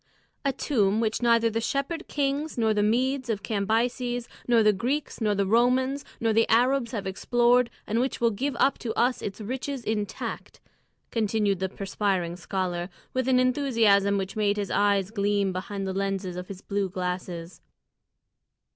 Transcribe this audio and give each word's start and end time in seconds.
"A 0.43 0.51
tomb 0.51 0.99
which 0.99 1.21
neither 1.21 1.47
the 1.51 1.61
Shepherd 1.61 2.07
Kings 2.07 2.57
nor 2.57 2.73
the 2.73 2.81
Medes 2.81 3.29
of 3.29 3.43
Cambyses 3.43 4.27
nor 4.47 4.63
the 4.63 4.73
Greeks 4.73 5.21
nor 5.21 5.35
the 5.35 5.45
Romans 5.45 6.03
nor 6.19 6.33
the 6.33 6.49
Arabs 6.49 6.91
have 6.91 7.05
explored, 7.05 7.69
and 7.85 7.99
which 7.99 8.19
will 8.19 8.31
give 8.31 8.55
up 8.55 8.79
to 8.79 8.95
us 8.95 9.21
its 9.21 9.39
riches 9.39 9.83
intact," 9.83 10.59
continued 11.11 11.59
the 11.59 11.69
perspiring 11.69 12.35
scholar, 12.35 12.89
with 13.13 13.27
an 13.27 13.39
enthusiasm 13.39 14.17
which 14.17 14.35
made 14.35 14.57
his 14.57 14.71
eyes 14.71 15.11
gleam 15.11 15.53
behind 15.53 15.85
the 15.85 15.93
lenses 15.93 16.35
of 16.35 16.47
his 16.47 16.61
blue 16.63 16.89
glasses. 16.89 17.61